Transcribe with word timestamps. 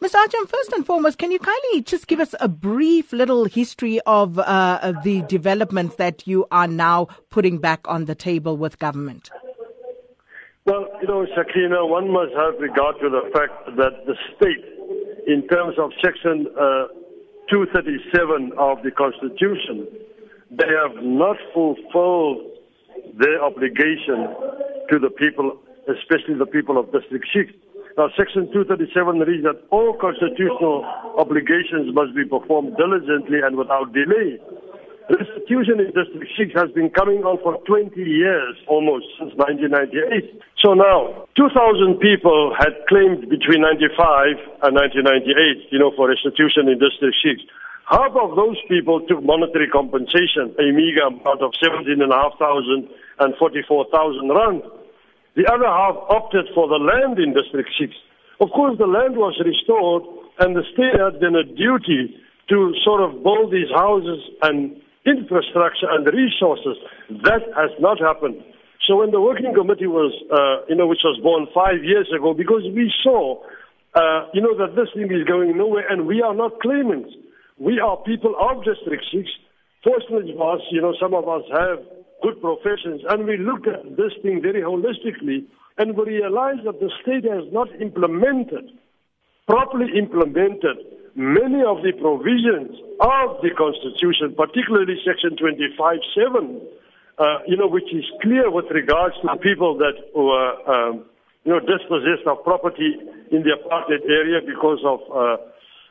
Mr. 0.00 0.14
Ajam, 0.14 0.48
first 0.48 0.72
and 0.74 0.86
foremost, 0.86 1.18
can 1.18 1.32
you 1.32 1.40
kindly 1.40 1.80
just 1.82 2.06
give 2.06 2.20
us 2.20 2.32
a 2.40 2.46
brief 2.46 3.12
little 3.12 3.46
history 3.46 3.98
of, 4.06 4.38
uh, 4.38 4.78
of 4.80 5.02
the 5.02 5.22
developments 5.22 5.96
that 5.96 6.24
you 6.24 6.46
are 6.52 6.68
now 6.68 7.08
putting 7.30 7.58
back 7.58 7.80
on 7.88 8.04
the 8.04 8.14
table 8.14 8.56
with 8.56 8.78
government? 8.78 9.28
Well, 10.66 10.86
you 11.02 11.08
know, 11.08 11.26
Sakina, 11.34 11.84
one 11.84 12.12
must 12.12 12.32
have 12.36 12.60
regard 12.60 12.94
to 13.00 13.10
the 13.10 13.28
fact 13.32 13.74
that 13.76 14.06
the 14.06 14.14
state, 14.36 14.64
in 15.26 15.48
terms 15.48 15.74
of 15.78 15.90
Section 16.00 16.46
uh, 16.54 16.86
237 17.50 18.52
of 18.56 18.80
the 18.84 18.92
Constitution, 18.92 19.88
they 20.50 20.68
have 20.78 21.02
not 21.02 21.36
fulfilled 21.52 22.52
their 23.18 23.42
obligation 23.42 24.30
to 24.90 24.98
the 25.00 25.10
people, 25.10 25.58
especially 25.88 26.34
the 26.38 26.46
people 26.46 26.78
of 26.78 26.92
District 26.92 27.26
6. 27.34 27.50
Now, 27.98 28.06
Section 28.14 28.46
237 28.54 29.26
reads 29.26 29.42
that 29.42 29.58
all 29.74 29.90
constitutional 29.98 30.86
obligations 31.18 31.90
must 31.90 32.14
be 32.14 32.22
performed 32.22 32.78
diligently 32.78 33.42
and 33.42 33.58
without 33.58 33.90
delay. 33.90 34.38
Restitution 35.10 35.82
in 35.82 35.90
District 35.90 36.30
6 36.30 36.54
has 36.54 36.70
been 36.78 36.94
coming 36.94 37.26
on 37.26 37.42
for 37.42 37.58
20 37.66 37.98
years 37.98 38.54
almost 38.70 39.10
since 39.18 39.34
1998. 39.34 40.30
So 40.62 40.78
now, 40.78 41.26
2,000 41.34 41.98
people 41.98 42.54
had 42.54 42.70
claimed 42.86 43.26
between 43.26 43.66
95 43.66 44.62
and 44.62 44.78
1998, 44.78 45.66
you 45.74 45.82
know, 45.82 45.90
for 45.98 46.06
restitution 46.06 46.70
in 46.70 46.78
District 46.78 47.18
6. 47.18 47.50
Half 47.90 48.14
of 48.14 48.38
those 48.38 48.62
people 48.70 49.02
took 49.10 49.26
monetary 49.26 49.66
compensation, 49.66 50.54
a 50.54 50.70
meager 50.70 51.02
amount 51.02 51.42
of 51.42 51.50
17,500 51.58 52.06
and 53.18 53.34
44,000 53.42 54.30
rand. 54.30 54.62
The 55.38 55.46
other 55.46 55.70
half 55.70 55.94
opted 56.10 56.50
for 56.50 56.66
the 56.66 56.82
land 56.82 57.22
in 57.22 57.30
District 57.30 57.70
6. 57.78 57.94
Of 58.42 58.50
course, 58.50 58.74
the 58.74 58.90
land 58.90 59.14
was 59.14 59.38
restored, 59.38 60.02
and 60.42 60.58
the 60.58 60.66
state 60.74 60.98
had 60.98 61.22
then 61.22 61.38
a 61.38 61.46
duty 61.46 62.10
to 62.50 62.74
sort 62.82 63.06
of 63.06 63.22
build 63.22 63.54
these 63.54 63.70
houses 63.70 64.18
and 64.42 64.74
infrastructure 65.06 65.86
and 65.94 66.02
resources. 66.10 66.74
That 67.22 67.46
has 67.54 67.70
not 67.78 68.02
happened. 68.02 68.42
So 68.90 68.98
when 68.98 69.14
the 69.14 69.22
working 69.22 69.54
committee 69.54 69.86
was, 69.86 70.10
uh, 70.26 70.66
you 70.66 70.74
know, 70.74 70.90
which 70.90 71.06
was 71.06 71.22
born 71.22 71.46
five 71.54 71.86
years 71.86 72.10
ago, 72.10 72.34
because 72.34 72.66
we 72.74 72.90
saw, 73.06 73.38
uh, 73.94 74.26
you 74.34 74.42
know, 74.42 74.58
that 74.58 74.74
this 74.74 74.90
thing 74.90 75.06
is 75.06 75.22
going 75.22 75.54
nowhere, 75.54 75.86
and 75.86 76.10
we 76.10 76.18
are 76.18 76.34
not 76.34 76.58
claimants. 76.58 77.14
We 77.62 77.78
are 77.78 77.94
people 78.02 78.34
of 78.34 78.66
District 78.66 79.06
6. 79.14 79.22
Fortunately 79.86 80.34
for 80.34 80.58
us, 80.58 80.66
you 80.74 80.82
know, 80.82 80.98
some 80.98 81.14
of 81.14 81.30
us 81.30 81.46
have 81.54 81.78
good 82.22 82.40
professions. 82.40 83.02
And 83.08 83.26
we 83.26 83.36
looked 83.36 83.66
at 83.66 83.96
this 83.96 84.12
thing 84.22 84.42
very 84.42 84.62
holistically 84.62 85.46
and 85.78 85.96
we 85.96 86.18
realized 86.18 86.66
that 86.66 86.80
the 86.80 86.90
state 87.02 87.24
has 87.24 87.46
not 87.52 87.68
implemented, 87.80 88.70
properly 89.46 89.86
implemented, 89.96 90.76
many 91.14 91.62
of 91.62 91.82
the 91.86 91.94
provisions 91.94 92.74
of 92.98 93.38
the 93.42 93.54
Constitution, 93.54 94.34
particularly 94.34 94.98
Section 95.06 95.38
25.7, 95.38 96.62
uh, 97.18 97.38
you 97.46 97.56
know, 97.56 97.68
which 97.68 97.90
is 97.94 98.04
clear 98.22 98.50
with 98.50 98.66
regards 98.70 99.14
to 99.22 99.36
people 99.38 99.78
that 99.78 99.94
were, 100.14 100.50
um, 100.66 101.06
you 101.44 101.52
know, 101.54 101.60
dispossessed 101.60 102.26
of 102.26 102.42
property 102.42 102.98
in 103.30 103.42
the 103.46 103.54
apartheid 103.54 104.02
area 104.06 104.42
because 104.44 104.82
of 104.84 104.98
uh, 105.14 105.36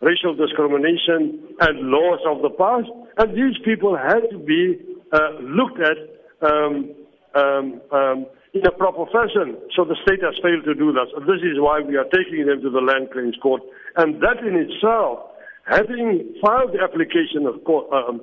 racial 0.00 0.34
discrimination 0.34 1.42
and 1.58 1.90
laws 1.90 2.20
of 2.26 2.42
the 2.42 2.50
past. 2.50 2.90
And 3.18 3.34
these 3.34 3.58
people 3.64 3.96
had 3.96 4.30
to 4.30 4.38
be 4.38 4.78
uh, 5.12 5.38
looked 5.40 5.80
at 5.80 5.98
um, 6.42 6.94
um, 7.34 7.80
um, 7.92 8.26
in 8.54 8.66
a 8.66 8.72
proper 8.72 9.06
fashion. 9.06 9.56
So 9.76 9.84
the 9.84 9.96
state 10.04 10.20
has 10.20 10.36
failed 10.42 10.64
to 10.64 10.74
do 10.74 10.92
that. 10.92 11.08
So 11.14 11.20
this 11.20 11.40
is 11.40 11.56
why 11.56 11.80
we 11.80 11.96
are 11.96 12.08
taking 12.12 12.46
them 12.46 12.60
to 12.60 12.70
the 12.70 12.80
Land 12.80 13.08
Claims 13.12 13.36
Court. 13.42 13.62
And 13.96 14.20
that 14.20 14.44
in 14.44 14.56
itself, 14.56 15.32
having 15.64 16.34
filed 16.44 16.72
the 16.76 16.82
application 16.84 17.46
of 17.46 17.64
court, 17.64 17.88
um, 17.92 18.20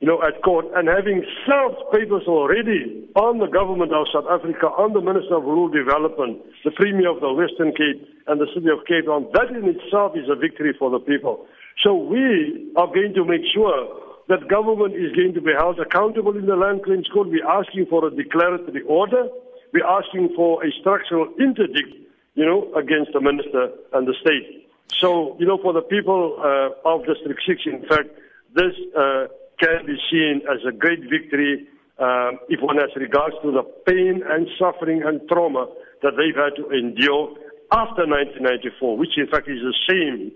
you 0.00 0.08
know, 0.08 0.20
at 0.20 0.42
court 0.44 0.66
and 0.76 0.88
having 0.88 1.24
served 1.48 1.80
papers 1.92 2.24
already 2.28 3.08
on 3.16 3.38
the 3.38 3.48
government 3.48 3.92
of 3.92 4.04
South 4.12 4.28
Africa, 4.28 4.68
on 4.76 4.92
the 4.92 5.00
Minister 5.00 5.40
of 5.40 5.44
Rural 5.44 5.68
Development, 5.72 6.40
the 6.64 6.72
Premier 6.72 7.08
of 7.08 7.20
the 7.20 7.32
Western 7.32 7.72
Cape, 7.72 8.04
and 8.28 8.40
the 8.40 8.48
City 8.52 8.68
of 8.68 8.84
Cape 8.84 9.08
Town, 9.08 9.28
that 9.32 9.48
in 9.52 9.64
itself 9.64 10.12
is 10.16 10.28
a 10.28 10.36
victory 10.36 10.76
for 10.78 10.92
the 10.92 11.00
people. 11.00 11.48
So 11.84 11.96
we 11.96 12.72
are 12.76 12.88
going 12.88 13.12
to 13.16 13.24
make 13.24 13.44
sure 13.52 14.05
that 14.28 14.48
government 14.48 14.94
is 14.94 15.12
going 15.14 15.34
to 15.34 15.40
be 15.40 15.52
held 15.56 15.78
accountable 15.78 16.36
in 16.36 16.46
the 16.46 16.56
land 16.56 16.82
claims 16.84 17.06
court. 17.12 17.28
We're 17.28 17.46
asking 17.46 17.86
for 17.86 18.06
a 18.06 18.10
declaratory 18.10 18.82
order. 18.82 19.28
We're 19.72 19.86
asking 19.86 20.34
for 20.34 20.64
a 20.64 20.70
structural 20.80 21.28
interdict, 21.38 21.94
you 22.34 22.44
know, 22.44 22.72
against 22.74 23.12
the 23.12 23.20
minister 23.20 23.70
and 23.92 24.06
the 24.06 24.14
state. 24.20 24.66
So, 25.00 25.36
you 25.38 25.46
know, 25.46 25.58
for 25.62 25.72
the 25.72 25.82
people 25.82 26.38
uh, 26.38 26.88
of 26.88 27.06
District 27.06 27.40
6, 27.46 27.60
in 27.66 27.82
fact, 27.88 28.08
this 28.54 28.74
uh, 28.96 29.26
can 29.60 29.86
be 29.86 29.96
seen 30.10 30.42
as 30.50 30.58
a 30.66 30.72
great 30.72 31.00
victory 31.10 31.68
uh, 31.98 32.32
if 32.48 32.60
one 32.60 32.76
has 32.76 32.90
regards 32.96 33.34
to 33.42 33.52
the 33.52 33.62
pain 33.86 34.22
and 34.26 34.48
suffering 34.58 35.02
and 35.04 35.20
trauma 35.28 35.66
that 36.02 36.12
they've 36.16 36.36
had 36.36 36.54
to 36.56 36.70
endure 36.70 37.34
after 37.72 38.06
1994, 38.06 38.96
which 38.96 39.16
in 39.16 39.26
fact 39.26 39.48
is 39.48 39.58
the 39.58 39.74
same 39.88 40.32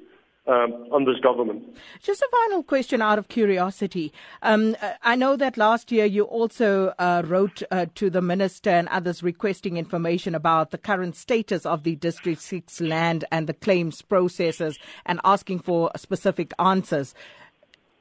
um, 0.50 0.72
on 0.90 1.04
this 1.04 1.18
government. 1.20 1.62
Just 2.02 2.20
a 2.20 2.28
final 2.30 2.62
question 2.62 3.00
out 3.00 3.18
of 3.18 3.28
curiosity. 3.28 4.12
Um, 4.42 4.76
I 5.02 5.14
know 5.14 5.36
that 5.36 5.56
last 5.56 5.92
year 5.92 6.04
you 6.04 6.24
also 6.24 6.92
uh, 6.98 7.22
wrote 7.24 7.62
uh, 7.70 7.86
to 7.94 8.10
the 8.10 8.20
minister 8.20 8.70
and 8.70 8.88
others 8.88 9.22
requesting 9.22 9.76
information 9.76 10.34
about 10.34 10.72
the 10.72 10.78
current 10.78 11.14
status 11.14 11.64
of 11.64 11.84
the 11.84 11.94
District 11.96 12.40
6 12.40 12.80
land 12.80 13.24
and 13.30 13.46
the 13.46 13.54
claims 13.54 14.02
processes 14.02 14.78
and 15.06 15.20
asking 15.24 15.60
for 15.60 15.90
specific 15.96 16.52
answers. 16.58 17.14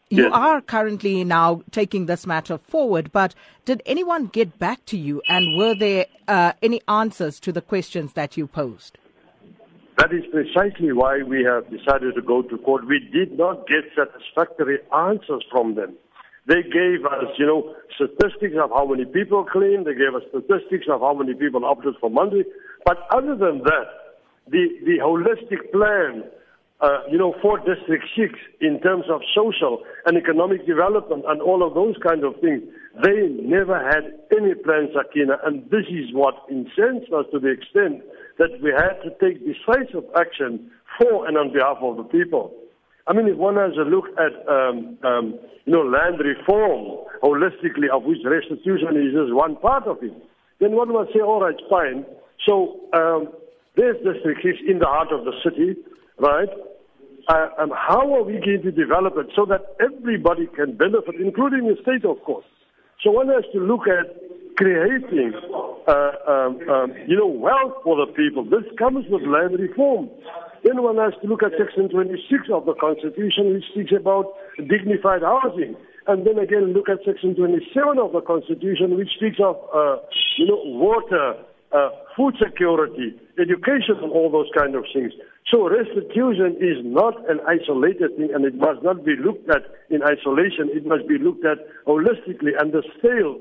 You 0.09 0.23
yes. 0.23 0.31
are 0.33 0.61
currently 0.61 1.23
now 1.23 1.61
taking 1.69 2.07
this 2.07 2.25
matter 2.25 2.57
forward, 2.57 3.11
but 3.11 3.35
did 3.65 3.83
anyone 3.85 4.25
get 4.25 4.57
back 4.57 4.83
to 4.85 4.97
you 4.97 5.21
and 5.29 5.55
were 5.55 5.75
there 5.75 6.07
uh, 6.27 6.53
any 6.63 6.81
answers 6.87 7.39
to 7.41 7.51
the 7.51 7.61
questions 7.61 8.13
that 8.13 8.35
you 8.35 8.47
posed? 8.47 8.97
That 9.99 10.13
is 10.13 10.23
precisely 10.31 10.93
why 10.93 11.23
we 11.27 11.43
have 11.43 11.67
decided 11.69 12.15
to 12.15 12.21
go 12.21 12.41
to 12.41 12.57
court. 12.59 12.87
We 12.87 13.03
did 13.11 13.37
not 13.37 13.67
get 13.67 13.83
satisfactory 13.91 14.79
answers 14.95 15.43
from 15.51 15.75
them. 15.75 15.97
They 16.47 16.63
gave 16.63 17.03
us, 17.03 17.27
you 17.37 17.45
know, 17.45 17.75
statistics 17.99 18.55
of 18.55 18.69
how 18.71 18.85
many 18.85 19.03
people 19.03 19.43
claimed. 19.43 19.85
They 19.85 19.99
gave 19.99 20.15
us 20.15 20.23
statistics 20.31 20.87
of 20.89 21.01
how 21.01 21.13
many 21.15 21.33
people 21.33 21.65
opted 21.65 21.95
for 21.99 22.09
monthly. 22.09 22.45
But 22.85 22.99
other 23.11 23.35
than 23.35 23.59
that, 23.67 24.15
the, 24.47 24.71
the 24.87 25.03
holistic 25.03 25.69
plan, 25.75 26.23
uh, 26.79 27.03
you 27.11 27.17
know, 27.17 27.35
for 27.41 27.57
District 27.59 28.05
6 28.15 28.33
in 28.61 28.79
terms 28.79 29.03
of 29.11 29.19
social 29.35 29.83
and 30.05 30.15
economic 30.17 30.65
development 30.65 31.25
and 31.27 31.41
all 31.41 31.61
of 31.61 31.73
those 31.73 31.95
kind 32.07 32.23
of 32.23 32.39
things, 32.39 32.63
they 33.03 33.27
never 33.43 33.75
had 33.75 34.15
any 34.31 34.55
plan, 34.55 34.87
Sakina. 34.95 35.43
And 35.43 35.69
this 35.69 35.91
is 35.91 36.15
what 36.15 36.35
incensed 36.49 37.11
us 37.11 37.25
to 37.33 37.39
the 37.39 37.51
extent 37.51 38.01
that 38.39 38.49
we 38.63 38.71
had 38.71 38.97
to 39.03 39.11
take 39.21 39.45
decisive 39.45 40.03
action 40.17 40.71
for 40.97 41.27
and 41.27 41.37
on 41.37 41.53
behalf 41.53 41.77
of 41.81 41.97
the 41.97 42.03
people. 42.03 42.55
I 43.05 43.13
mean, 43.13 43.27
if 43.27 43.37
one 43.37 43.55
has 43.55 43.73
a 43.77 43.85
look 43.85 44.05
at, 44.17 44.33
um, 44.49 44.97
um, 45.03 45.39
you 45.65 45.73
know, 45.73 45.83
land 45.83 46.17
reform 46.19 47.05
holistically, 47.21 47.89
of 47.91 48.03
which 48.03 48.19
restitution 48.25 48.97
is 48.97 49.13
just 49.13 49.33
one 49.33 49.55
part 49.57 49.85
of 49.85 49.97
it, 50.01 50.13
then 50.59 50.71
one 50.71 50.91
must 50.91 51.13
say, 51.13 51.19
all 51.19 51.41
right, 51.41 51.55
fine. 51.69 52.05
So 52.47 52.79
um, 52.93 53.29
there's 53.75 53.97
district 53.97 54.45
is 54.45 54.55
in 54.67 54.79
the 54.79 54.85
heart 54.85 55.11
of 55.11 55.25
the 55.25 55.33
city, 55.43 55.75
right? 56.17 56.49
Uh, 57.27 57.47
and 57.59 57.71
how 57.73 58.13
are 58.13 58.23
we 58.23 58.33
going 58.33 58.61
to 58.63 58.71
develop 58.71 59.13
it 59.17 59.27
so 59.35 59.45
that 59.45 59.61
everybody 59.79 60.47
can 60.55 60.75
benefit, 60.75 61.15
including 61.19 61.67
the 61.67 61.77
state, 61.81 62.05
of 62.05 62.21
course? 62.23 62.45
So 63.03 63.11
one 63.11 63.27
has 63.29 63.43
to 63.53 63.59
look 63.59 63.87
at 63.87 64.05
creating, 64.57 65.33
uh, 65.89 66.13
um, 66.29 66.69
um, 66.69 66.93
you 67.07 67.17
know, 67.17 67.25
wealth 67.25 67.81
for 67.83 67.97
the 67.97 68.11
people. 68.13 68.45
This 68.45 68.63
comes 68.77 69.05
with 69.09 69.23
land 69.23 69.57
reform. 69.57 70.09
Then 70.63 70.83
one 70.83 70.97
has 70.97 71.13
to 71.21 71.27
look 71.27 71.41
at 71.41 71.57
Section 71.57 71.89
26 71.89 72.53
of 72.53 72.65
the 72.65 72.75
Constitution, 72.77 73.55
which 73.55 73.65
speaks 73.73 73.91
about 73.97 74.37
dignified 74.57 75.23
housing. 75.23 75.75
And 76.05 76.27
then 76.27 76.37
again, 76.37 76.73
look 76.73 76.89
at 76.89 76.99
Section 77.05 77.33
27 77.35 77.97
of 77.97 78.13
the 78.13 78.21
Constitution, 78.21 78.97
which 78.97 79.09
speaks 79.15 79.39
of, 79.41 79.55
uh, 79.73 79.97
you 80.37 80.45
know, 80.45 80.61
water, 80.77 81.41
uh, 81.71 81.89
food 82.17 82.35
security, 82.37 83.15
education, 83.39 83.97
and 84.01 84.11
all 84.11 84.29
those 84.29 84.49
kind 84.57 84.75
of 84.75 84.85
things. 84.93 85.13
So 85.49 85.69
restitution 85.69 86.57
is 86.61 86.83
not 86.85 87.17
an 87.29 87.39
isolated 87.47 88.17
thing, 88.17 88.29
and 88.33 88.45
it 88.45 88.55
must 88.55 88.83
not 88.83 89.05
be 89.05 89.15
looked 89.17 89.49
at 89.49 89.65
in 89.89 90.03
isolation. 90.03 90.69
It 90.69 90.85
must 90.85 91.07
be 91.07 91.17
looked 91.17 91.45
at 91.45 91.57
holistically. 91.87 92.53
And 92.59 92.73
the 92.73 92.83
sale 93.01 93.39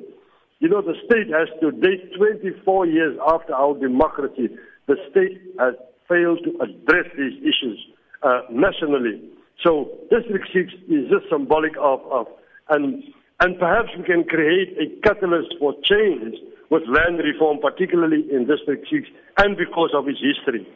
you 0.61 0.69
know, 0.69 0.83
the 0.83 0.95
state 1.07 1.29
has 1.29 1.49
to 1.61 1.71
date 1.71 2.15
24 2.17 2.87
years 2.87 3.19
after 3.27 3.55
our 3.55 3.79
democracy. 3.79 4.49
The 4.87 4.97
state 5.11 5.41
has 5.59 5.75
failed 6.09 6.41
to 6.45 6.51
address 6.61 7.07
these 7.17 7.39
issues 7.43 7.79
uh, 8.23 8.43
nationally. 8.51 9.23
So 9.65 9.91
District 10.11 10.47
6 10.53 10.73
is 10.89 11.11
just 11.11 11.31
symbolic 11.31 11.73
of, 11.81 12.01
of 12.11 12.27
and, 12.69 13.03
and 13.41 13.59
perhaps 13.59 13.91
we 13.97 14.05
can 14.05 14.25
create 14.25 14.77
a 14.79 15.01
catalyst 15.07 15.55
for 15.59 15.75
change 15.83 16.35
with 16.71 16.83
land 16.87 17.19
reform, 17.19 17.59
particularly 17.61 18.27
in 18.31 18.47
District 18.47 18.87
6, 18.91 19.09
and 19.39 19.57
because 19.57 19.91
of 19.95 20.07
its 20.09 20.21
history. 20.21 20.67